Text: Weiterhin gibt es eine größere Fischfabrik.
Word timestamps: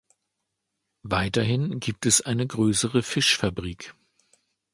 Weiterhin 1.03 1.79
gibt 1.79 2.07
es 2.07 2.21
eine 2.21 2.47
größere 2.47 3.03
Fischfabrik. 3.03 3.93